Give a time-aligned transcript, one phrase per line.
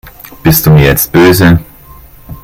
[0.41, 1.59] Bist du mir jetzt böse?